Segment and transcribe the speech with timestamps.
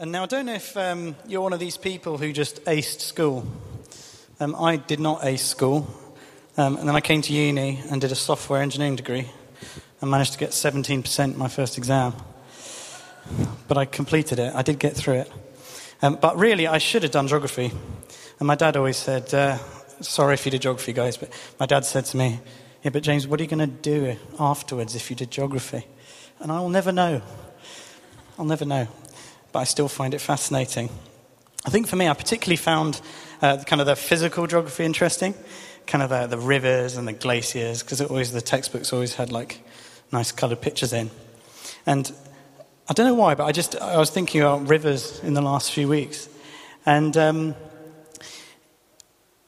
[0.00, 3.02] And now I don't know if um, you're one of these people who just aced
[3.02, 3.46] school.
[4.40, 5.86] Um, I did not ace school.
[6.56, 9.28] Um, and then I came to uni and did a software engineering degree
[10.00, 12.14] and managed to get 17% my first exam.
[13.68, 14.54] But I completed it.
[14.54, 15.32] I did get through it.
[16.00, 17.70] Um, but really, I should have done geography.
[18.38, 19.58] And my dad always said, uh,
[20.00, 21.28] sorry if you did geography, guys, but
[21.58, 22.40] my dad said to me,
[22.82, 25.86] yeah, but James, what are you going to do afterwards if you did geography?
[26.38, 27.20] And I will never know.
[28.38, 28.88] I'll never know
[29.52, 30.90] but I still find it fascinating.
[31.66, 33.00] I think for me, I particularly found
[33.42, 35.34] uh, kind of the physical geography interesting,
[35.86, 39.60] kind of the, the rivers and the glaciers, because always the textbooks always had like
[40.12, 41.10] nice coloured pictures in.
[41.86, 42.10] And
[42.88, 45.72] I don't know why, but I just I was thinking about rivers in the last
[45.72, 46.28] few weeks,
[46.86, 47.54] and um,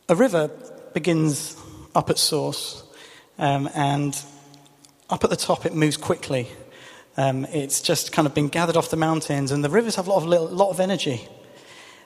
[0.09, 0.51] a river
[0.93, 1.57] begins
[1.95, 2.84] up at source,
[3.38, 4.21] um, and
[5.10, 6.48] up at the top it moves quickly
[7.16, 10.11] um, it's just kind of been gathered off the mountains, and the rivers have a
[10.11, 11.29] lot of, little, lot of energy.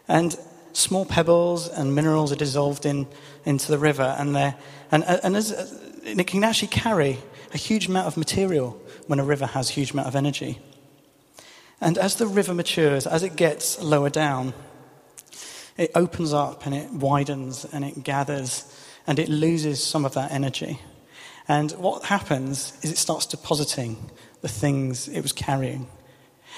[0.09, 0.37] And
[0.73, 3.07] small pebbles and minerals are dissolved in,
[3.45, 5.51] into the river, and, and, and, as,
[6.04, 7.18] and it can actually carry
[7.54, 10.59] a huge amount of material when a river has a huge amount of energy.
[11.80, 14.54] And as the river matures, as it gets lower down,
[15.76, 18.65] it opens up and it widens and it gathers
[19.07, 20.80] and it loses some of that energy.
[21.48, 24.10] And what happens is it starts depositing
[24.42, 25.87] the things it was carrying.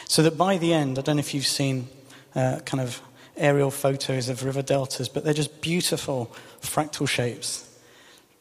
[0.06, 1.88] So that by the end, I don't know if you've seen
[2.34, 3.00] uh, kind of
[3.36, 7.64] aerial photos of river deltas, but they're just beautiful fractal shapes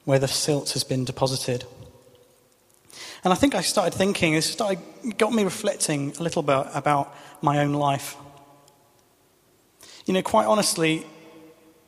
[0.05, 1.65] where the silt has been deposited.
[3.23, 4.79] And I think I started thinking, it started,
[5.17, 8.15] got me reflecting a little bit about my own life.
[10.05, 11.05] You know, quite honestly,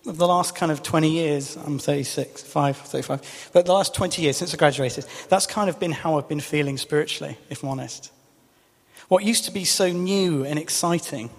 [0.06, 4.38] the last kind of 20 years, I'm 36, 5, 35, but the last 20 years
[4.38, 8.12] since I graduated, that's kind of been how I've been feeling spiritually, if I'm honest.
[9.10, 11.30] What used to be so new and exciting,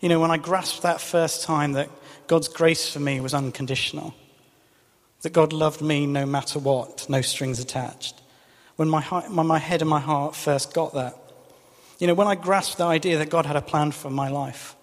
[0.00, 1.88] you know, when I grasped that first time that
[2.26, 4.14] God's grace for me was unconditional,
[5.22, 8.20] that God loved me no matter what, no strings attached.
[8.76, 11.16] When my, heart, my head and my heart first got that,
[11.98, 14.74] you know, when I grasped the idea that God had a plan for my life,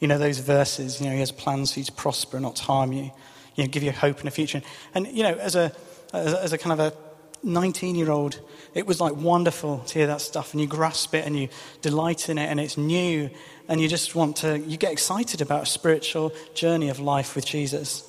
[0.00, 2.62] you know, those verses, you know, he has plans for you to prosper, not to
[2.64, 3.10] harm you,
[3.54, 4.62] you know, give you hope and a future.
[4.94, 5.72] And, you know, as a,
[6.12, 6.96] as a, as a kind of a
[7.42, 8.40] 19 year old,
[8.74, 11.48] it was like wonderful to hear that stuff and you grasp it and you
[11.82, 13.30] delight in it and it's new
[13.68, 17.44] and you just want to, you get excited about a spiritual journey of life with
[17.44, 18.06] Jesus.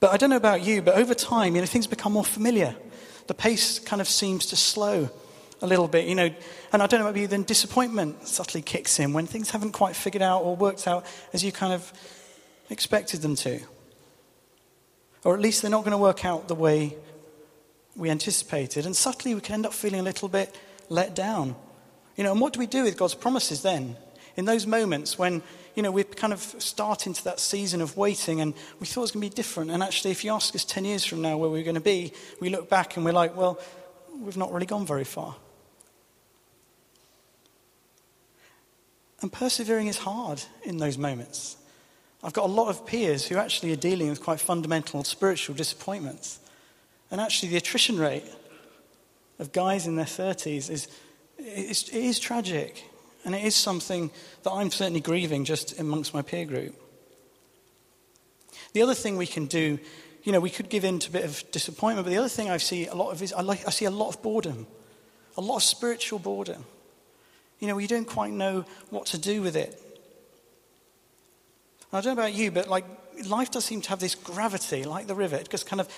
[0.00, 2.76] But I don't know about you, but over time, you know, things become more familiar.
[3.26, 5.08] The pace kind of seems to slow
[5.62, 6.30] a little bit, you know.
[6.74, 10.22] And I don't know, maybe then disappointment subtly kicks in when things haven't quite figured
[10.22, 11.92] out or worked out as you kind of
[12.68, 13.60] expected them to.
[15.22, 16.96] Or at least they're not going to work out the way
[17.94, 18.86] we anticipated.
[18.86, 20.58] And subtly we can end up feeling a little bit
[20.88, 21.54] let down.
[22.16, 23.96] You know, and what do we do with God's promises then?
[24.34, 25.44] In those moments when,
[25.76, 29.02] you know, we're kind of starting to that season of waiting and we thought it
[29.02, 29.70] was going to be different.
[29.70, 32.12] And actually, if you ask us 10 years from now where we're going to be,
[32.40, 33.60] we look back and we're like, well,
[34.18, 35.36] we've not really gone very far.
[39.24, 41.56] And persevering is hard in those moments.
[42.22, 46.40] I've got a lot of peers who actually are dealing with quite fundamental spiritual disappointments.
[47.10, 48.30] And actually, the attrition rate
[49.38, 50.88] of guys in their 30s is,
[51.38, 52.84] is, it is tragic.
[53.24, 54.10] And it is something
[54.42, 56.74] that I'm certainly grieving just amongst my peer group.
[58.74, 59.78] The other thing we can do,
[60.22, 62.50] you know, we could give in to a bit of disappointment, but the other thing
[62.50, 64.66] I see a lot of is I, like, I see a lot of boredom,
[65.38, 66.66] a lot of spiritual boredom.
[67.60, 69.80] You know, you don't quite know what to do with it.
[71.92, 72.84] I don't know about you, but like
[73.26, 75.36] life does seem to have this gravity, like the river.
[75.36, 75.88] It just kind of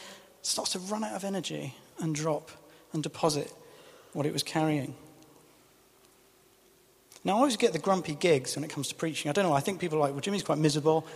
[0.42, 2.50] starts to run out of energy and drop
[2.92, 3.52] and deposit
[4.12, 4.94] what it was carrying.
[7.24, 9.30] Now, I always get the grumpy gigs when it comes to preaching.
[9.30, 11.06] I don't know, I think people are like, well, Jimmy's quite miserable.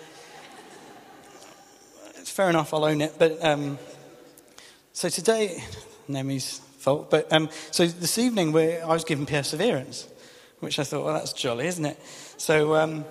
[2.16, 3.14] it's fair enough, I'll own it.
[3.18, 3.78] But um,
[4.92, 5.62] so today,
[6.08, 7.10] Nemi's fault.
[7.10, 10.08] But um, so this evening, I was given perseverance
[10.60, 11.98] which I thought, well, that's jolly, isn't it?
[12.36, 13.04] So, um,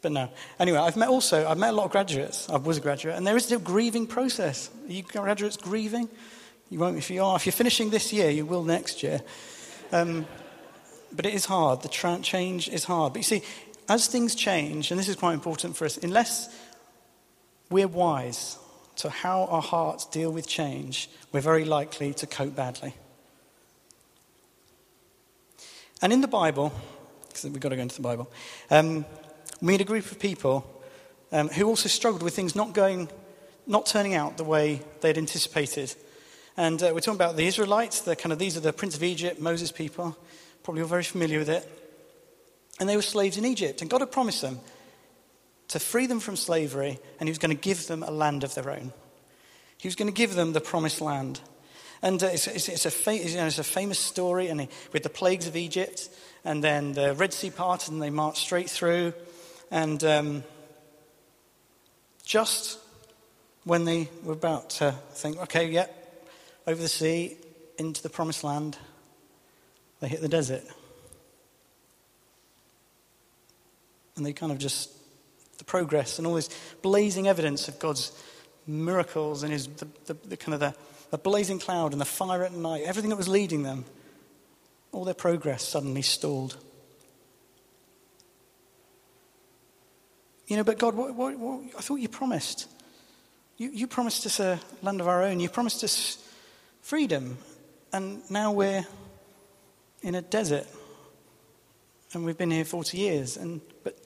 [0.00, 0.28] but no.
[0.58, 2.48] Anyway, I've met also, I've met a lot of graduates.
[2.48, 4.70] I was a graduate, and there is a grieving process.
[4.86, 6.08] Are you graduates grieving?
[6.70, 7.36] You won't if you are.
[7.36, 9.20] If you're finishing this year, you will next year.
[9.92, 10.26] Um,
[11.12, 11.82] but it is hard.
[11.82, 13.12] The tra- change is hard.
[13.12, 13.42] But you see,
[13.88, 16.48] as things change, and this is quite important for us, unless
[17.70, 18.58] we're wise
[18.96, 22.94] to how our hearts deal with change, we're very likely to cope badly.
[26.02, 26.72] And in the Bible,
[27.28, 28.28] because we've got to go into the Bible,
[28.70, 29.06] um,
[29.60, 30.68] we had a group of people
[31.30, 33.08] um, who also struggled with things not going,
[33.68, 35.94] not turning out the way they'd anticipated.
[36.56, 39.04] And uh, we're talking about the Israelites, the kind of these are the Prince of
[39.04, 40.16] Egypt, Moses' people.
[40.64, 41.68] Probably all very familiar with it.
[42.80, 43.80] And they were slaves in Egypt.
[43.80, 44.58] And God had promised them
[45.68, 48.54] to free them from slavery, and He was going to give them a land of
[48.54, 48.92] their own.
[49.78, 51.40] He was going to give them the promised land.
[52.02, 54.68] And uh, it's, it's, it's, a fa- you know, it's, a famous story and he,
[54.92, 56.08] with the plagues of Egypt,
[56.44, 59.14] and then the Red Sea parted, and they marched straight through.
[59.70, 60.44] And um,
[62.24, 62.78] just
[63.64, 66.24] when they were about to think, okay, yep,
[66.66, 67.36] yeah, over the sea,
[67.78, 68.76] into the promised land,
[70.00, 70.64] they hit the desert.
[74.16, 74.90] And they kind of just,
[75.58, 76.50] the progress and all this
[76.82, 78.12] blazing evidence of God's
[78.66, 80.74] miracles and his, the, the, the kind of the,
[81.12, 83.84] the blazing cloud and the fire at night, everything that was leading them,
[84.92, 86.56] all their progress suddenly stalled.
[90.46, 92.66] You know, but God, what, what, what, I thought you promised.
[93.58, 95.38] You, you promised us a land of our own.
[95.38, 96.16] You promised us
[96.80, 97.36] freedom.
[97.92, 98.86] And now we're
[100.00, 100.66] in a desert.
[102.14, 103.36] And we've been here 40 years.
[103.36, 103.98] And, but,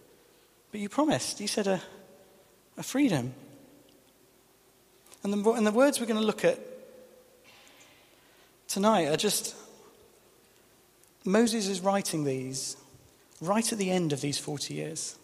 [0.73, 1.41] but you promised.
[1.41, 1.81] You said a,
[2.77, 3.33] a freedom.
[5.23, 6.59] And the, and the words we're going to look at
[8.69, 9.55] tonight are just
[11.25, 12.77] Moses is writing these
[13.41, 15.17] right at the end of these 40 years.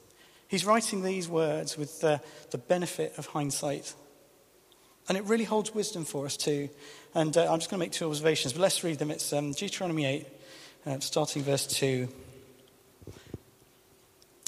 [0.48, 3.94] He's writing these words with the, the benefit of hindsight.
[5.08, 6.68] And it really holds wisdom for us too.
[7.14, 9.10] And uh, I'm just going to make two observations, but let's read them.
[9.10, 10.26] It's um, Deuteronomy 8,
[10.86, 12.08] uh, starting verse 2.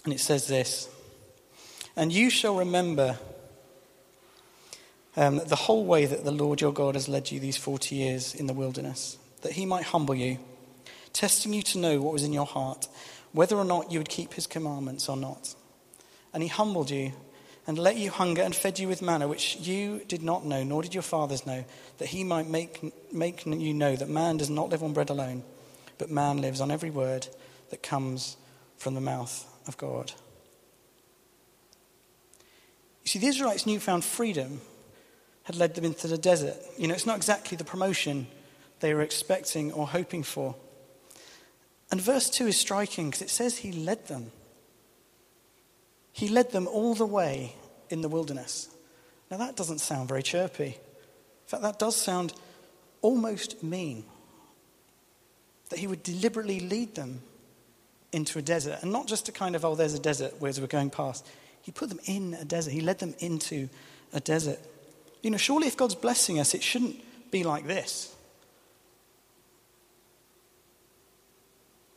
[0.05, 0.89] And it says this
[1.97, 3.19] And you shall remember
[5.17, 8.35] um, the whole way that the Lord your God has led you these 40 years
[8.35, 10.39] in the wilderness, that he might humble you,
[11.13, 12.89] testing you to know what was in your heart,
[13.33, 15.55] whether or not you would keep his commandments or not.
[16.33, 17.13] And he humbled you
[17.67, 20.83] and let you hunger and fed you with manna, which you did not know, nor
[20.83, 21.65] did your fathers know,
[21.99, 22.81] that he might make,
[23.13, 25.43] make you know that man does not live on bread alone,
[25.97, 27.29] but man lives on every word
[27.71, 28.37] that comes
[28.77, 30.13] from the mouth of God.
[33.05, 34.61] You see, the Israelites' newfound freedom
[35.45, 36.57] had led them into the desert.
[36.77, 38.27] You know, it's not exactly the promotion
[38.81, 40.57] they were expecting or hoping for.
[41.91, 44.33] And verse 2 is striking because it says he led them.
[46.13, 47.55] He led them all the way
[47.91, 48.69] in the wilderness.
[49.31, 50.67] Now, that doesn't sound very chirpy.
[50.67, 52.35] In fact, that does sound
[53.03, 54.05] almost mean.
[55.71, 57.21] That he would deliberately lead them
[58.13, 58.79] into a desert.
[58.83, 61.27] And not just a kind of, oh, there's a desert, whereas we're going past.
[61.63, 62.71] He put them in a desert.
[62.73, 63.69] He led them into
[64.13, 64.59] a desert.
[65.25, 68.15] You know, surely if God's blessing us, it shouldn't be like this.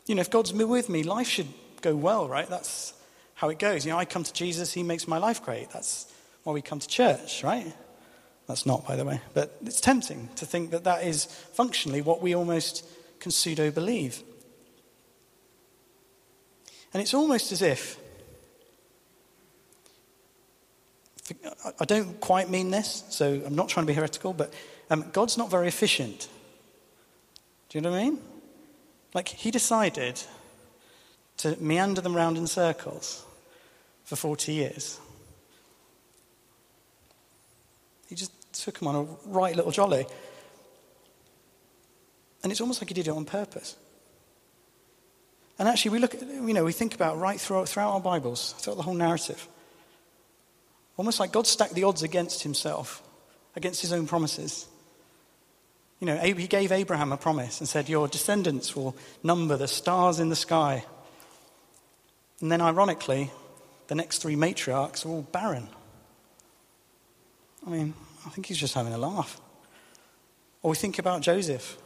[0.06, 1.48] You know, if God's with me, life should
[1.82, 2.48] go well, right?
[2.50, 2.94] That's
[3.36, 3.86] how it goes.
[3.86, 5.70] You know, I come to Jesus, He makes my life great.
[5.72, 6.10] That's
[6.44, 7.74] why we come to church, right?
[8.48, 9.20] That's not, by the way.
[9.34, 12.86] But it's tempting to think that that is functionally what we almost
[13.20, 14.24] can pseudo believe.
[16.94, 18.00] And it's almost as if
[21.80, 24.54] I don't quite mean this, so I'm not trying to be heretical, but
[24.90, 26.30] um, God's not very efficient.
[27.70, 28.20] Do you know what I mean?
[29.14, 30.22] Like, he decided
[31.38, 33.26] to meander them round in circles
[34.04, 35.00] for 40 years.
[38.08, 40.06] He just took them on a right little jolly.
[42.44, 43.76] And it's almost like he did it on purpose.
[45.60, 48.54] And actually, we look at, you know, we think about right throughout, throughout our Bibles,
[48.60, 49.48] throughout the whole narrative.
[50.98, 53.04] Almost like God stacked the odds against himself,
[53.56, 54.68] against his own promises.
[56.00, 60.20] You know, he gave Abraham a promise and said, Your descendants will number the stars
[60.20, 60.84] in the sky.
[62.42, 63.32] And then, ironically,
[63.88, 65.70] the next three matriarchs are all barren.
[67.66, 67.94] I mean,
[68.26, 69.40] I think he's just having a laugh.
[70.62, 71.78] Or we think about Joseph.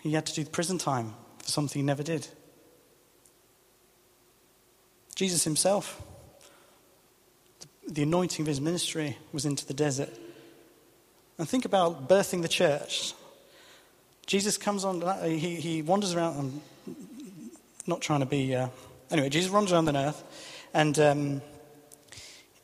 [0.00, 2.28] He had to do prison time for something he never did.
[5.14, 6.00] Jesus himself
[7.88, 10.10] the anointing of his ministry was into the desert.
[11.38, 13.14] And think about birthing the church.
[14.26, 16.96] Jesus comes on, he, he wanders around, I'm
[17.86, 18.68] not trying to be, uh,
[19.10, 20.24] anyway, Jesus wanders around the earth
[20.74, 21.42] and um,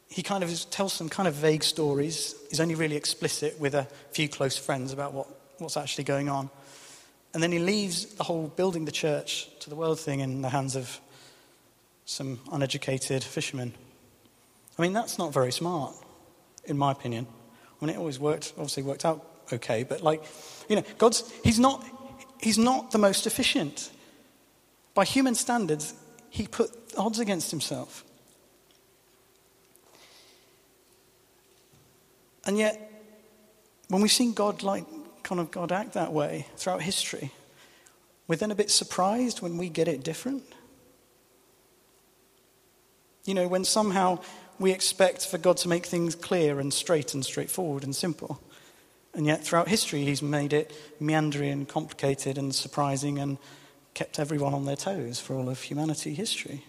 [0.09, 2.35] he kind of tells some kind of vague stories.
[2.51, 6.51] He's only really explicit with a few close friends about what, what's actually going on.
[7.33, 10.51] And then he leaves the whole building the church to the world thing in the
[10.51, 11.01] hands of
[12.05, 13.73] some uneducated fishermen.
[14.79, 15.95] I mean, that's not very smart,
[16.65, 17.27] in my opinion.
[17.81, 20.23] I mean, it always worked, obviously worked out okay, but like,
[20.69, 21.85] you know, God's, he's not,
[22.41, 23.91] he's not the most efficient.
[24.95, 25.95] By human standards,
[26.31, 28.05] he put odds against himself.
[32.45, 32.91] And yet,
[33.89, 34.85] when we've seen God like
[35.23, 37.31] kind of God act that way throughout history,
[38.27, 40.43] we're then a bit surprised when we get it different.
[43.25, 44.21] You know, when somehow
[44.63, 48.41] we expect for God to make things clear and straight and straightforward and simple.
[49.13, 53.39] And yet, throughout history, He's made it meandering and complicated and surprising and
[53.93, 56.65] kept everyone on their toes for all of humanity history.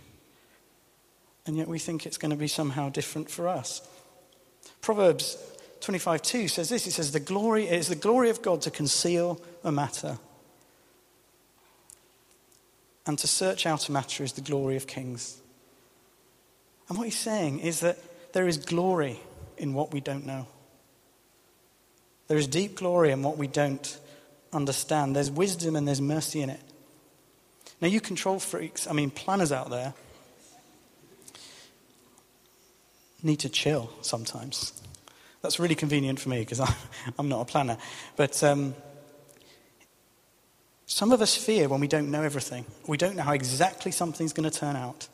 [1.45, 3.87] And yet, we think it's going to be somehow different for us.
[4.81, 5.37] Proverbs
[5.79, 6.87] 25:2 says this.
[6.87, 10.17] It says, "The glory it is the glory of God to conceal a matter,
[13.05, 15.42] and to search out a matter is the glory of kings."
[16.89, 17.97] And what he's saying is that
[18.33, 19.19] there is glory
[19.57, 20.47] in what we don't know.
[22.27, 23.97] There is deep glory in what we don't
[24.51, 25.15] understand.
[25.15, 26.61] There's wisdom and there's mercy in it.
[27.81, 29.93] Now, you control freaks, I mean, planners out there,
[33.21, 34.73] need to chill sometimes.
[35.41, 36.59] That's really convenient for me because
[37.19, 37.77] I'm not a planner.
[38.15, 38.73] But um,
[40.85, 42.65] some of us fear when we don't know everything.
[42.87, 45.07] We don't know how exactly something's going to turn out.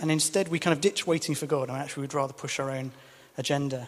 [0.00, 2.58] And instead, we kind of ditch waiting for God and actually we would rather push
[2.58, 2.92] our own
[3.36, 3.86] agenda.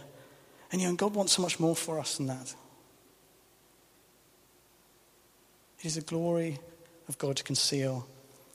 [0.70, 2.54] And you know, God wants so much more for us than that.
[5.80, 6.58] It is the glory
[7.08, 8.06] of God to conceal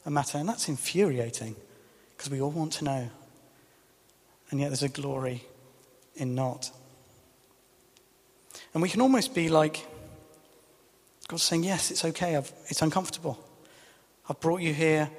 [0.06, 0.38] a matter.
[0.38, 1.56] And that's infuriating
[2.16, 3.10] because we all want to know.
[4.50, 5.44] And yet there's a glory
[6.16, 6.72] in not.
[8.74, 9.86] And we can almost be like
[11.28, 13.44] God saying, Yes, it's okay, I've, it's uncomfortable.
[14.30, 15.10] I've brought you here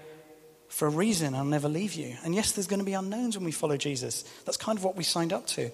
[0.69, 1.35] for a reason.
[1.35, 2.17] I'll never leave you.
[2.25, 4.23] And yes, there's going to be unknowns when we follow Jesus.
[4.45, 5.71] That's kind of what we signed up to.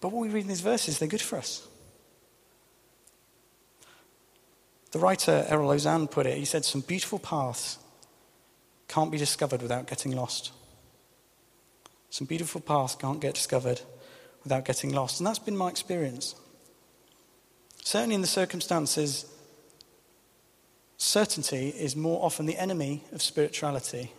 [0.00, 1.66] But what we read in these verses, they're good for us.
[4.90, 7.78] The writer Erol Ozan put it, he said, Some beautiful paths
[8.86, 10.52] can't be discovered without getting lost.
[12.10, 13.80] Some beautiful paths can't get discovered
[14.42, 15.20] without getting lost.
[15.20, 16.34] And that's been my experience.
[17.84, 19.26] Certainly in the circumstances
[20.98, 24.12] Certainty is more often the enemy of spirituality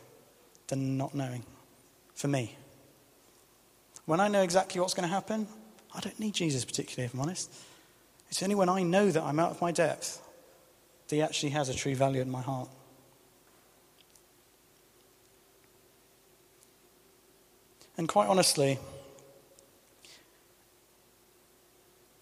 [0.67, 1.43] than not knowing,
[2.15, 2.55] for me.
[4.05, 5.48] When I know exactly what's going to happen,
[5.93, 7.53] I don't need Jesus particularly, if I'm honest.
[8.29, 10.21] It's only when I know that I'm out of my depth
[11.07, 12.69] that he actually has a true value in my heart.
[17.98, 18.79] And quite honestly,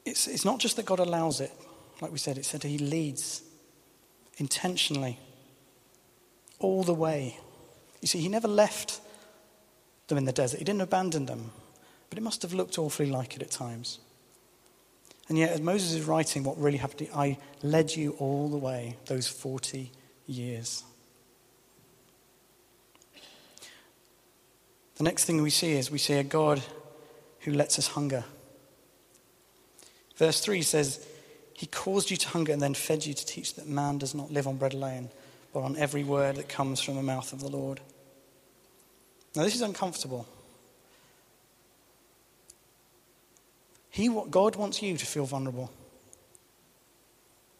[0.03, 1.51] it's, it's not just that God allows it.
[2.01, 3.43] Like we said, it said he leads
[4.37, 5.19] intentionally,
[6.59, 7.37] all the way.
[8.01, 9.01] You see, he never left
[10.07, 11.51] them in the desert, he didn't abandon them,
[12.09, 13.99] but it must have looked awfully like it at times.
[15.29, 18.95] And yet, as Moses is writing what really happened, I led you all the way
[19.07, 19.91] those 40
[20.25, 20.83] years.
[24.95, 26.61] The next thing we see is we see a God
[27.41, 28.23] who lets us hunger.
[30.15, 31.05] Verse 3 says,
[31.57, 34.31] he caused you to hunger and then fed you to teach that man does not
[34.31, 35.09] live on bread alone,
[35.51, 37.79] but on every word that comes from the mouth of the Lord.
[39.35, 40.27] Now, this is uncomfortable.
[43.89, 45.71] He, God wants you to feel vulnerable.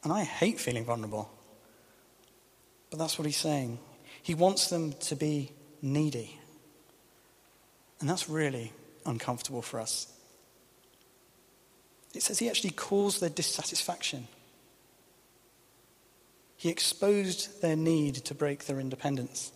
[0.03, 1.31] And I hate feeling vulnerable.
[2.91, 3.79] But that's what he's saying.
[4.21, 5.49] He wants them to be
[5.81, 6.39] needy.
[7.99, 8.73] And that's really
[9.07, 10.13] uncomfortable for us.
[12.13, 14.27] It says he actually caused their dissatisfaction.
[16.55, 19.51] He exposed their need to break their independence.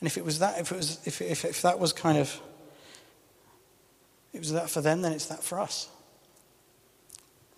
[0.00, 2.40] And if it was that, if, it was, if, if, if that was kind of,
[4.32, 5.88] it was that for them, then it's that for us.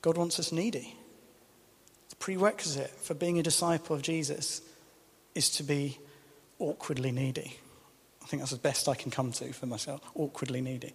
[0.02, 0.94] God wants us needy.
[2.10, 4.60] The prerequisite for being a disciple of Jesus
[5.34, 5.98] is to be
[6.58, 7.56] awkwardly needy.
[8.22, 10.94] I think that's the best I can come to for myself, awkwardly needy.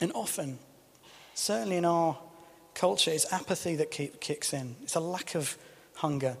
[0.00, 0.58] And often,
[1.34, 2.18] certainly in our
[2.74, 4.76] culture, it's apathy that keep, kicks in.
[4.82, 5.56] It's a lack of
[5.96, 6.36] hunger.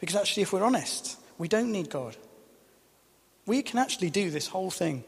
[0.00, 2.16] Because actually, if we're honest, we don't need God.
[3.46, 5.04] We can actually do this whole thing.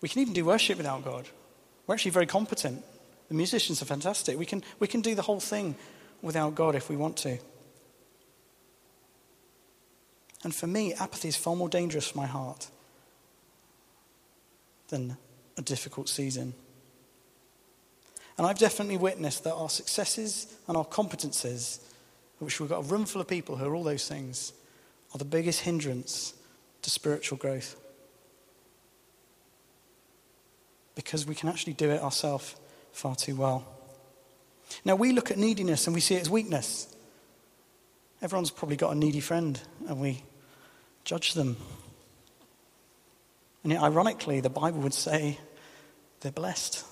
[0.00, 1.28] We can even do worship without God.
[1.86, 2.82] We're actually very competent.
[3.28, 4.38] The musicians are fantastic.
[4.38, 5.76] We can, we can do the whole thing
[6.22, 7.38] without God if we want to.
[10.44, 12.68] And for me, apathy is far more dangerous for my heart
[14.88, 15.16] than
[15.58, 16.54] a difficult season.
[18.38, 21.80] And I've definitely witnessed that our successes and our competences,
[22.38, 24.52] which we've got a room full of people who are all those things,
[25.12, 26.34] are the biggest hindrance
[26.82, 27.76] to spiritual growth.
[30.94, 32.54] Because we can actually do it ourselves
[32.92, 33.66] far too well.
[34.84, 36.94] Now, we look at neediness and we see it as weakness.
[38.22, 40.22] Everyone's probably got a needy friend, and we
[41.04, 41.56] judge them.
[43.62, 45.38] And yet, ironically, the Bible would say
[46.20, 46.84] they're blessed.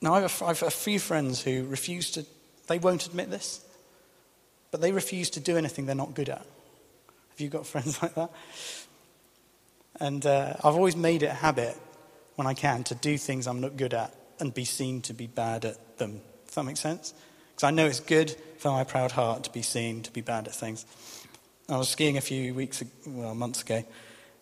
[0.00, 2.24] Now, I have, a, I have a few friends who refuse to,
[2.68, 3.64] they won't admit this,
[4.70, 6.38] but they refuse to do anything they're not good at.
[7.30, 8.30] Have you got friends like that?
[10.00, 11.76] And uh, I've always made it a habit
[12.36, 15.26] when I can to do things I'm not good at and be seen to be
[15.26, 16.20] bad at them.
[16.46, 17.12] Does that make sense?
[17.50, 20.46] Because I know it's good for my proud heart to be seen to be bad
[20.46, 20.86] at things.
[21.68, 23.82] I was skiing a few weeks, well, months ago,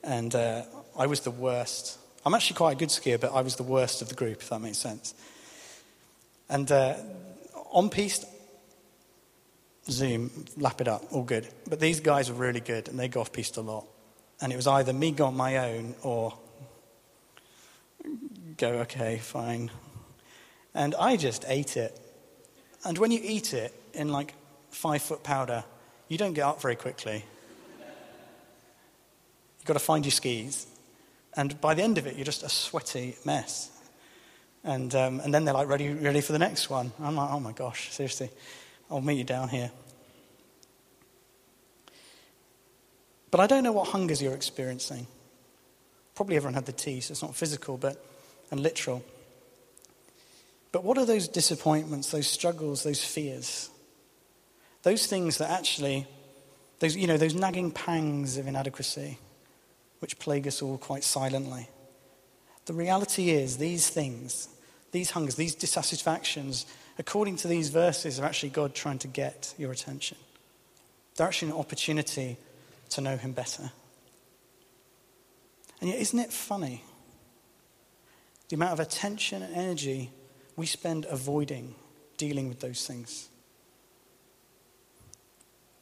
[0.06, 0.62] and uh,
[0.98, 1.98] I was the worst.
[2.24, 4.48] I'm actually quite a good skier, but I was the worst of the group, if
[4.48, 5.14] that makes sense.
[6.48, 6.94] And uh,
[7.72, 8.24] on piste,
[9.90, 11.46] zoom, lap it up, all good.
[11.68, 13.84] But these guys were really good, and they go off piste a lot.
[14.40, 16.36] And it was either me go on my own or
[18.56, 19.70] go, okay, fine.
[20.74, 21.98] And I just ate it.
[22.84, 24.34] And when you eat it in like
[24.70, 25.64] five foot powder,
[26.08, 27.24] you don't get up very quickly.
[29.66, 30.64] You've got to find your skis.
[31.34, 33.68] And by the end of it, you're just a sweaty mess.
[34.62, 36.92] And, um, and then they're like, ready, ready for the next one.
[37.00, 38.30] I'm like, oh my gosh, seriously,
[38.88, 39.72] I'll meet you down here.
[43.32, 45.08] But I don't know what hungers you're experiencing.
[46.14, 48.00] Probably everyone had the tea, so it's not physical but,
[48.52, 49.04] and literal.
[50.70, 53.68] But what are those disappointments, those struggles, those fears?
[54.84, 56.06] Those things that actually,
[56.78, 59.18] those, you know, those nagging pangs of inadequacy,
[60.00, 61.68] which plague us all quite silently.
[62.66, 64.48] The reality is, these things,
[64.92, 66.66] these hungers, these dissatisfactions,
[66.98, 70.18] according to these verses, are actually God trying to get your attention.
[71.16, 72.36] They're actually an opportunity
[72.90, 73.70] to know Him better.
[75.80, 76.84] And yet, isn't it funny?
[78.48, 80.10] The amount of attention and energy
[80.56, 81.74] we spend avoiding
[82.16, 83.28] dealing with those things.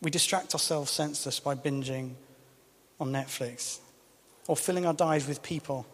[0.03, 2.15] We distract ourselves senseless by binging
[3.01, 3.79] on Netflix
[4.47, 5.87] or filling our dives with people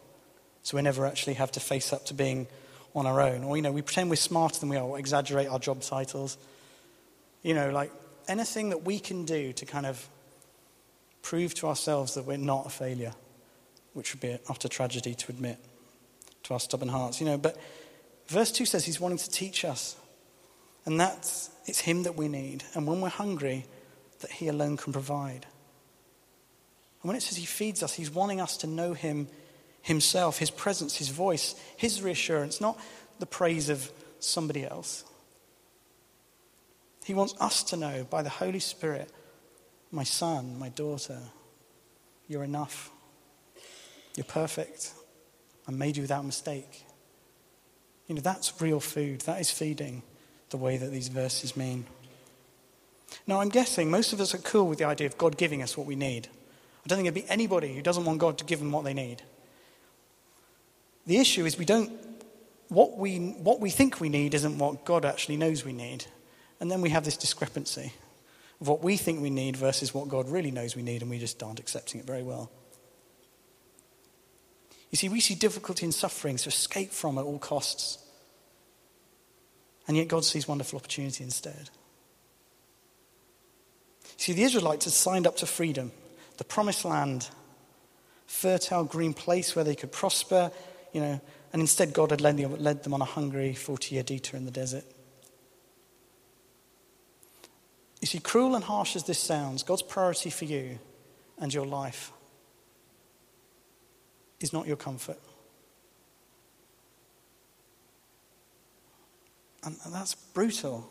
[0.62, 2.46] so we never actually have to face up to being
[2.94, 3.44] on our own.
[3.44, 6.36] Or, you know, we pretend we're smarter than we are, or exaggerate our job titles.
[7.42, 7.90] You know, like
[8.28, 10.06] anything that we can do to kind of
[11.22, 13.12] prove to ourselves that we're not a failure,
[13.94, 15.58] which would be an utter tragedy to admit
[16.44, 17.20] to our stubborn hearts.
[17.20, 17.56] You know, but
[18.28, 19.96] verse 2 says he's wanting to teach us.
[20.86, 22.64] And that's, it's him that we need.
[22.74, 23.66] And when we're hungry,
[24.20, 25.46] that he alone can provide.
[27.02, 29.28] And when it says he feeds us, he's wanting us to know him
[29.82, 32.78] himself, his presence, his voice, his reassurance, not
[33.18, 35.04] the praise of somebody else.
[37.04, 39.10] He wants us to know by the Holy Spirit,
[39.90, 41.18] my son, my daughter,
[42.28, 42.90] you're enough.
[44.14, 44.92] You're perfect.
[45.66, 46.84] I made you without mistake.
[48.06, 49.22] You know, that's real food.
[49.22, 50.02] That is feeding
[50.50, 51.86] the way that these verses mean.
[53.26, 55.76] Now, I'm guessing most of us are cool with the idea of God giving us
[55.76, 56.28] what we need.
[56.84, 58.94] I don't think there'd be anybody who doesn't want God to give them what they
[58.94, 59.22] need.
[61.06, 61.90] The issue is we don't,
[62.68, 66.06] what we, what we think we need isn't what God actually knows we need.
[66.60, 67.92] And then we have this discrepancy
[68.60, 71.18] of what we think we need versus what God really knows we need, and we
[71.18, 72.50] just aren't accepting it very well.
[74.90, 77.98] You see, we see difficulty and suffering to escape from at all costs.
[79.86, 81.70] And yet God sees wonderful opportunity instead.
[84.16, 85.92] See, the Israelites had signed up to freedom,
[86.40, 87.28] the promised land,
[88.26, 90.50] fertile green place where they could prosper,
[90.94, 91.20] you know,
[91.52, 94.84] and instead God had led them on a hungry 40 year detour in the desert.
[98.00, 100.78] You see, cruel and harsh as this sounds, God's priority for you
[101.38, 102.10] and your life
[104.40, 105.18] is not your comfort.
[109.62, 110.90] And that's brutal,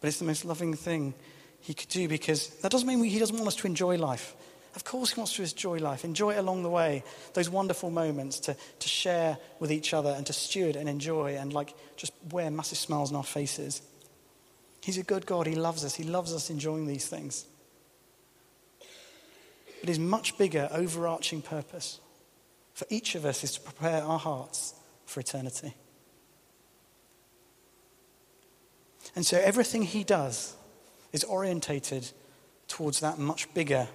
[0.00, 1.14] but it's the most loving thing
[1.58, 4.36] he could do because that doesn't mean he doesn't want us to enjoy life.
[4.74, 7.02] Of course, he wants to enjoy life, enjoy it along the way,
[7.34, 11.52] those wonderful moments to, to share with each other and to steward and enjoy and
[11.52, 13.82] like just wear massive smiles on our faces.
[14.80, 15.46] He's a good God.
[15.46, 15.94] He loves us.
[15.94, 17.46] He loves us enjoying these things.
[19.80, 22.00] But his much bigger, overarching purpose
[22.74, 25.74] for each of us is to prepare our hearts for eternity.
[29.14, 30.54] And so everything he does
[31.12, 32.10] is orientated
[32.68, 33.88] towards that much bigger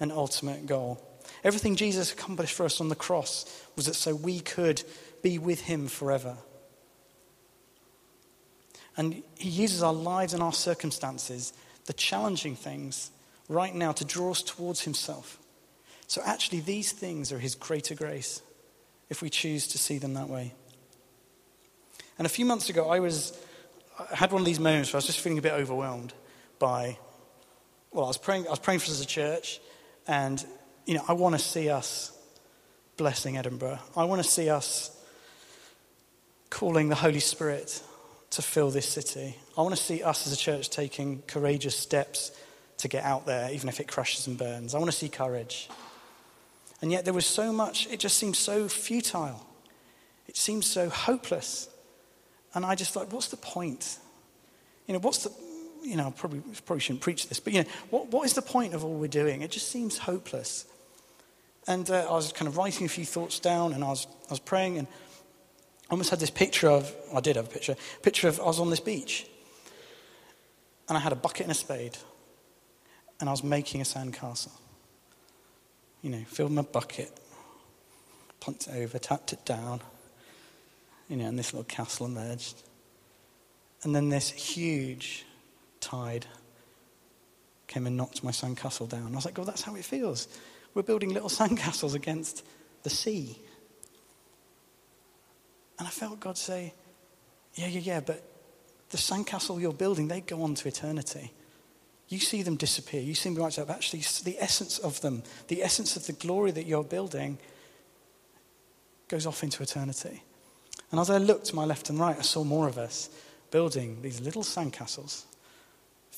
[0.00, 1.04] and ultimate goal.
[1.44, 3.44] Everything Jesus accomplished for us on the cross
[3.76, 4.82] was that so we could
[5.22, 6.36] be with him forever.
[8.96, 11.52] And he uses our lives and our circumstances,
[11.86, 13.10] the challenging things,
[13.48, 15.38] right now to draw us towards himself.
[16.06, 18.42] So actually, these things are his greater grace
[19.08, 20.54] if we choose to see them that way.
[22.18, 23.38] And a few months ago, I was
[23.98, 26.12] I had one of these moments where I was just feeling a bit overwhelmed
[26.58, 26.98] by,
[27.90, 29.60] well, I was praying, I was praying for us as a church,
[30.08, 30.44] and,
[30.86, 32.12] you know, I want to see us
[32.96, 33.78] blessing Edinburgh.
[33.96, 34.90] I want to see us
[36.50, 37.82] calling the Holy Spirit
[38.30, 39.36] to fill this city.
[39.56, 42.32] I want to see us as a church taking courageous steps
[42.78, 44.74] to get out there, even if it crashes and burns.
[44.74, 45.68] I want to see courage.
[46.80, 49.46] And yet there was so much, it just seemed so futile.
[50.26, 51.68] It seemed so hopeless.
[52.54, 53.98] And I just thought, what's the point?
[54.86, 55.32] You know, what's the,
[55.88, 58.74] you know, probably, probably shouldn't preach this, but, you know, what, what is the point
[58.74, 59.40] of all we're doing?
[59.40, 60.66] It just seems hopeless.
[61.66, 64.32] And uh, I was kind of writing a few thoughts down and I was, I
[64.32, 64.86] was praying and
[65.88, 68.60] I almost had this picture of, I did have a picture, picture of, I was
[68.60, 69.26] on this beach
[70.88, 71.96] and I had a bucket and a spade
[73.20, 74.52] and I was making a sandcastle.
[76.02, 77.10] You know, filled my bucket,
[78.40, 79.80] plunked it over, tapped it down,
[81.08, 82.62] you know, and this little castle emerged.
[83.82, 85.24] And then this huge
[85.80, 86.26] tide
[87.66, 89.12] came and knocked my sandcastle down.
[89.12, 90.28] I was like, God, that's how it feels.
[90.74, 92.44] We're building little sandcastles against
[92.82, 93.38] the sea.
[95.78, 96.74] And I felt God say,
[97.54, 98.22] Yeah, yeah, yeah, but
[98.90, 101.32] the sandcastle you're building, they go on to eternity.
[102.08, 103.02] You see them disappear.
[103.02, 103.68] You see them right up.
[103.68, 107.38] Actually, the essence of them, the essence of the glory that you're building,
[109.08, 110.22] goes off into eternity.
[110.90, 113.10] And as I looked to my left and right, I saw more of us
[113.50, 115.24] building these little sandcastles,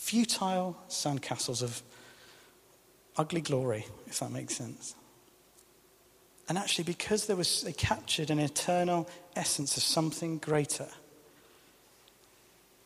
[0.01, 1.83] futile sandcastles of
[3.19, 4.95] ugly glory, if that makes sense.
[6.49, 10.89] And actually, because there was, they captured an eternal essence of something greater,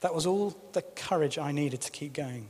[0.00, 2.48] that was all the courage I needed to keep going.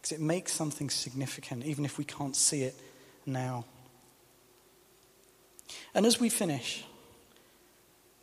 [0.00, 2.74] Because it makes something significant, even if we can't see it
[3.26, 3.66] now.
[5.94, 6.82] And as we finish,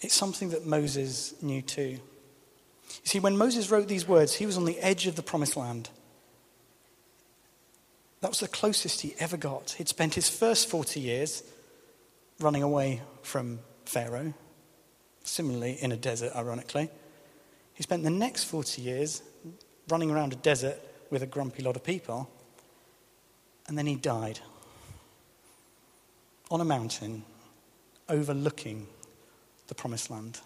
[0.01, 1.99] it's something that Moses knew too.
[2.89, 5.56] You see, when Moses wrote these words, he was on the edge of the promised
[5.56, 5.89] land.
[8.21, 9.71] That was the closest he ever got.
[9.71, 11.43] He'd spent his first 40 years
[12.39, 14.34] running away from Pharaoh,
[15.23, 16.89] similarly in a desert, ironically.
[17.73, 19.21] He spent the next 40 years
[19.88, 20.78] running around a desert
[21.10, 22.30] with a grumpy lot of people,
[23.67, 24.39] and then he died
[26.52, 27.23] on a mountain
[28.10, 28.88] overlooking
[29.67, 30.41] the promised land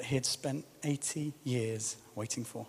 [0.00, 2.66] that he had spent 80 years waiting for.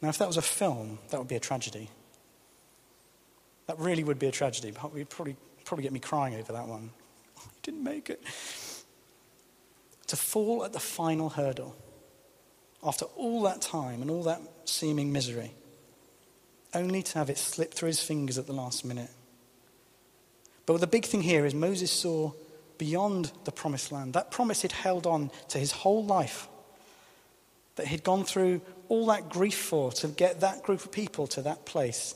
[0.00, 1.90] Now, if that was a film, that would be a tragedy.
[3.66, 4.68] That really would be a tragedy.
[4.68, 6.90] You'd probably, probably get me crying over that one.
[7.42, 8.22] He didn't make it.
[10.06, 11.76] To fall at the final hurdle
[12.82, 15.52] after all that time and all that seeming misery,
[16.72, 19.10] only to have it slip through his fingers at the last minute.
[20.64, 22.32] But the big thing here is Moses saw
[22.80, 24.14] beyond the promised land.
[24.14, 26.48] That promise he'd held on to his whole life,
[27.76, 31.42] that he'd gone through all that grief for to get that group of people to
[31.42, 32.14] that place.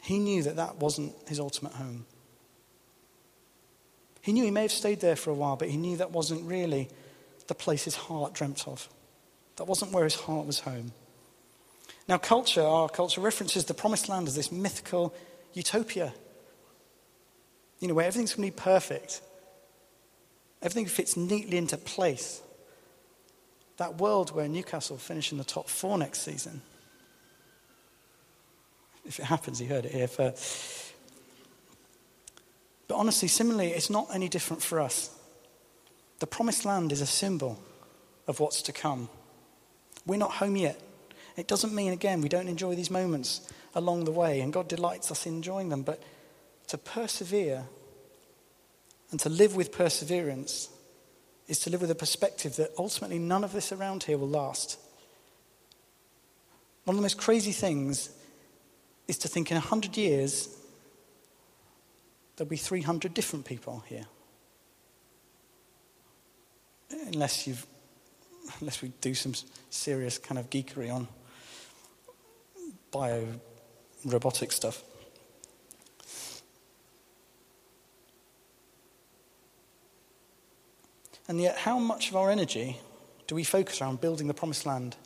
[0.00, 2.06] He knew that that wasn't his ultimate home.
[4.22, 6.48] He knew he may have stayed there for a while, but he knew that wasn't
[6.48, 6.88] really
[7.48, 8.88] the place his heart dreamt of.
[9.56, 10.92] That wasn't where his heart was home.
[12.06, 15.12] Now, culture, our culture references the promised land as this mythical
[15.52, 16.14] utopia.
[17.80, 19.20] You know, where everything's going to be perfect,
[20.62, 22.40] everything fits neatly into place.
[23.76, 26.62] That world where Newcastle finish in the top four next season.
[29.04, 30.92] If it happens, you heard it here first.
[32.88, 35.10] But honestly, similarly, it's not any different for us.
[36.20, 37.58] The promised land is a symbol
[38.26, 39.08] of what's to come.
[40.06, 40.80] We're not home yet.
[41.36, 43.40] It doesn't mean, again, we don't enjoy these moments
[43.74, 46.02] along the way, and God delights us in enjoying them, but
[46.68, 47.64] to persevere
[49.10, 50.68] and to live with perseverance
[51.46, 54.78] is to live with a perspective that ultimately none of this around here will last.
[56.84, 58.10] One of the most crazy things
[59.06, 60.48] is to think in 100 years
[62.36, 64.06] there'll be 300 different people here
[67.06, 67.66] unless you've
[68.60, 69.32] unless we do some
[69.70, 71.08] serious kind of geekery on
[72.90, 73.26] bio
[74.04, 74.82] robotic stuff.
[81.28, 82.78] And yet, how much of our energy
[83.26, 84.96] do we focus around building the promised land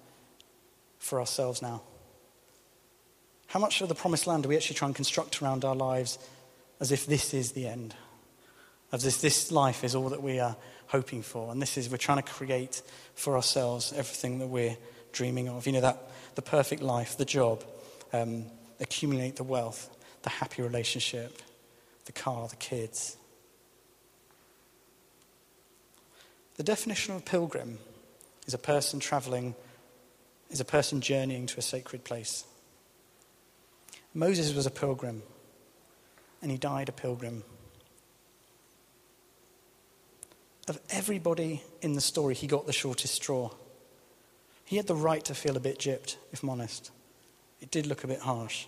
[0.99, 1.83] for ourselves now?
[3.49, 6.19] How much of the promised land do we actually try and construct around our lives
[6.81, 7.95] as if this is the end?
[8.93, 10.57] As if this life is all that we are
[10.89, 11.51] hoping for.
[11.51, 12.83] And this is, we're trying to create
[13.15, 14.77] for ourselves everything that we're
[15.13, 15.67] dreaming of.
[15.67, 17.65] You know, that the perfect life, the job,
[18.13, 18.47] um,
[18.81, 19.89] accumulate the wealth,
[20.23, 21.41] the happy relationship,
[22.07, 23.17] the car, the kids.
[26.59, 27.79] The definition of a pilgrim
[28.47, 29.55] is a person traveling,
[30.51, 32.45] is a person journeying to a sacred place.
[34.13, 35.23] Moses was a pilgrim,
[36.43, 37.45] and he died a pilgrim.
[40.69, 43.51] of everybody in the story, he got the shortest straw.
[44.65, 46.91] He had the right to feel a bit gypped, if I'm honest.
[47.61, 48.67] It did look a bit harsh.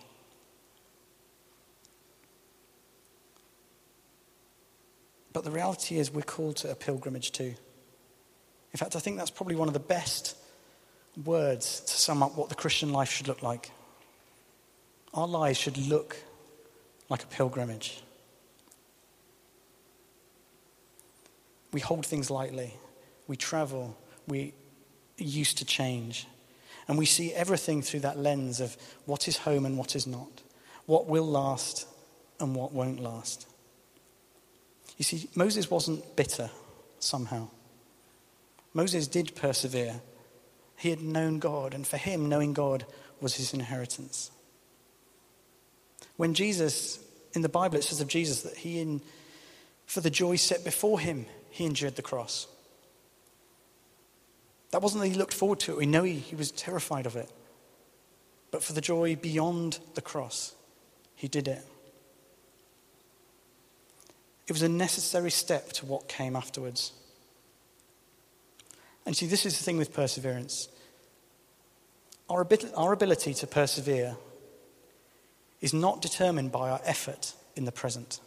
[5.31, 7.53] But the reality is, we're called to a pilgrimage too.
[8.73, 10.35] In fact, I think that's probably one of the best
[11.25, 13.71] words to sum up what the Christian life should look like.
[15.13, 16.15] Our lives should look
[17.09, 18.01] like a pilgrimage.
[21.73, 22.73] We hold things lightly,
[23.27, 24.53] we travel, we
[25.17, 26.27] used to change.
[26.87, 30.41] And we see everything through that lens of what is home and what is not,
[30.85, 31.87] what will last
[32.39, 33.47] and what won't last.
[34.97, 36.49] You see, Moses wasn't bitter
[36.99, 37.47] somehow.
[38.73, 40.01] Moses did persevere.
[40.77, 42.85] He had known God, and for him, knowing God
[43.19, 44.31] was his inheritance.
[46.17, 46.99] When Jesus,
[47.33, 49.01] in the Bible, it says of Jesus that he, in,
[49.85, 52.47] for the joy set before him, he endured the cross.
[54.71, 55.77] That wasn't that he looked forward to it.
[55.77, 57.29] We know he, he was terrified of it.
[58.51, 60.53] But for the joy beyond the cross,
[61.15, 61.65] he did it.
[64.47, 66.91] It was a necessary step to what came afterwards.
[69.05, 70.67] And see, this is the thing with perseverance.
[72.29, 74.15] Our, our ability to persevere
[75.59, 78.19] is not determined by our effort in the present,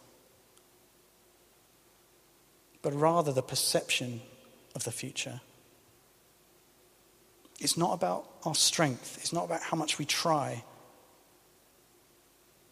[2.81, 4.21] but rather the perception
[4.75, 5.41] of the future.
[7.59, 10.63] It's not about our strength, it's not about how much we try,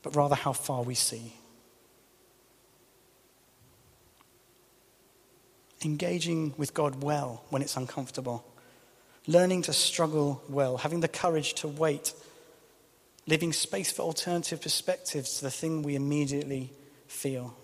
[0.02, 1.34] but rather how far we see.
[5.86, 8.46] Engaging with God well when it's uncomfortable,
[9.28, 12.14] learning to struggle well, having the courage to wait,
[13.28, 16.72] leaving space for alternative perspectives to the thing we immediately
[17.08, 17.56] feel.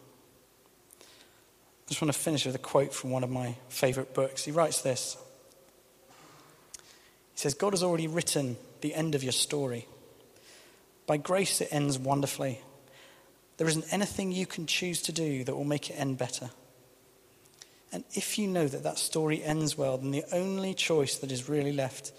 [1.01, 4.45] I just want to finish with a quote from one of my favorite books.
[4.45, 5.17] He writes this
[7.33, 9.87] He says, God has already written the end of your story.
[11.07, 12.61] By grace, it ends wonderfully.
[13.57, 16.51] There isn't anything you can choose to do that will make it end better.
[17.91, 21.49] And if you know that that story ends well, then the only choice that is
[21.49, 22.11] really left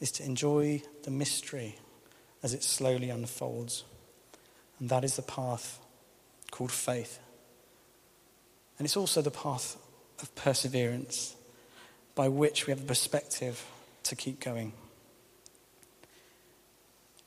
[0.00, 1.76] is to enjoy the mystery
[2.42, 3.84] as it slowly unfolds.
[4.78, 5.80] And that is the path
[6.50, 7.18] called faith.
[8.78, 9.76] And it's also the path
[10.20, 11.34] of perseverance
[12.14, 13.64] by which we have a perspective
[14.04, 14.72] to keep going.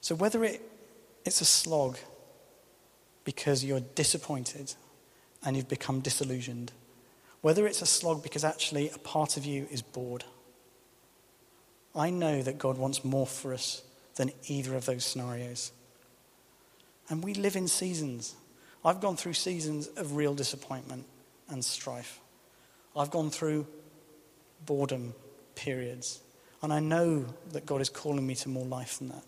[0.01, 0.62] So, whether it,
[1.25, 1.97] it's a slog
[3.25, 4.73] because you're disappointed
[5.43, 6.71] and you've become disillusioned,
[7.47, 10.25] whether it's a slog because actually a part of you is bored.
[11.95, 13.83] I know that God wants more for us
[14.17, 15.71] than either of those scenarios.
[17.07, 18.36] And we live in seasons.
[18.83, 21.05] I've gone through seasons of real disappointment
[21.47, 22.19] and strife.
[22.97, 23.65] I've gone through
[24.65, 25.13] boredom
[25.55, 26.19] periods.
[26.62, 29.23] And I know that God is calling me to more life than that.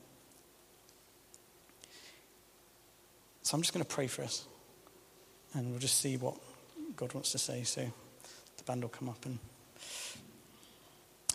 [3.44, 4.44] So I'm just going to pray for us.
[5.54, 6.36] And we'll just see what
[6.98, 7.64] God wants to say.
[7.64, 7.90] So
[8.70, 9.40] band will come up and.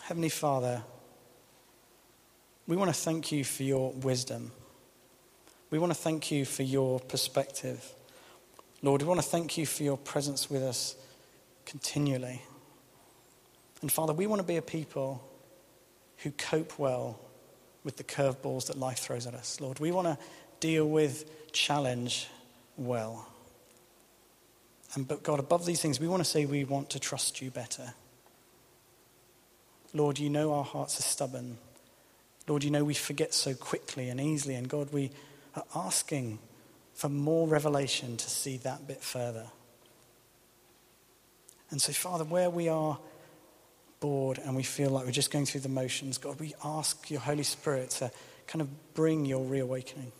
[0.03, 0.81] Heavenly Father,
[2.65, 4.53] we want to thank you for your wisdom.
[5.69, 7.91] We want to thank you for your perspective.
[8.81, 10.95] Lord, we want to thank you for your presence with us
[11.65, 12.41] continually.
[13.81, 15.21] And Father, we want to be a people
[16.19, 17.19] who cope well
[17.83, 19.59] with the curveballs that life throws at us.
[19.59, 20.17] Lord, we want to
[20.61, 22.29] deal with challenge
[22.77, 23.27] well.
[24.95, 27.51] And but God, above these things, we want to say we want to trust you
[27.51, 27.93] better.
[29.93, 31.57] Lord, you know our hearts are stubborn.
[32.47, 34.55] Lord, you know we forget so quickly and easily.
[34.55, 35.11] And God, we
[35.55, 36.39] are asking
[36.93, 39.47] for more revelation to see that bit further.
[41.71, 42.97] And so, Father, where we are
[43.99, 47.21] bored and we feel like we're just going through the motions, God, we ask your
[47.21, 48.11] Holy Spirit to
[48.47, 50.11] kind of bring your reawakening.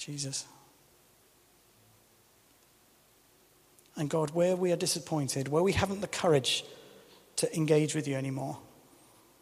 [0.00, 0.46] Jesus.
[3.96, 6.64] And God, where we are disappointed, where we haven't the courage
[7.36, 8.58] to engage with you anymore,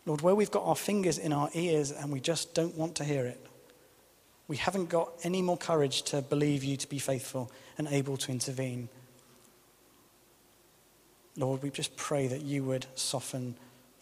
[0.04, 3.04] Lord, where we've got our fingers in our ears and we just don't want to
[3.04, 3.40] hear it,
[4.48, 8.32] we haven't got any more courage to believe you to be faithful and able to
[8.32, 8.88] intervene.
[11.36, 13.54] Lord, we just pray that you would soften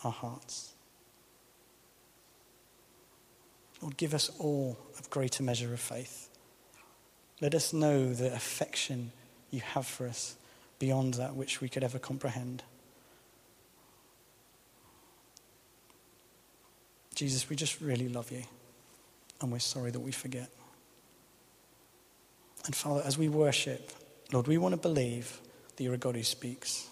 [0.04, 0.72] our hearts.
[3.82, 6.25] Lord, give us all a greater measure of faith.
[7.40, 9.12] Let us know the affection
[9.50, 10.36] you have for us
[10.78, 12.62] beyond that which we could ever comprehend.
[17.14, 18.42] Jesus, we just really love you,
[19.40, 20.50] and we're sorry that we forget.
[22.66, 23.90] And Father, as we worship,
[24.32, 25.40] Lord, we want to believe
[25.74, 26.88] that you're a God who speaks,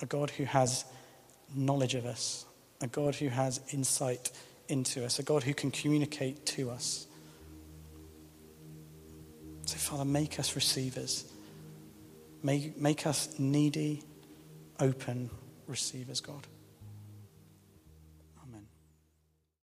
[0.00, 0.84] a God who has
[1.54, 2.44] knowledge of us,
[2.80, 4.30] a God who has insight
[4.68, 7.06] into us, a God who can communicate to us.
[9.66, 11.24] So, Father, make us receivers.
[12.42, 14.02] Make, make us needy,
[14.78, 15.30] open
[15.66, 16.46] receivers, God.